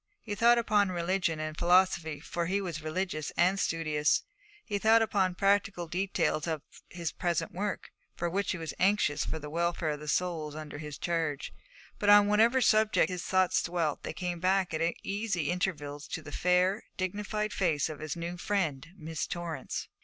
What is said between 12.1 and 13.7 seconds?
whatever subject his thoughts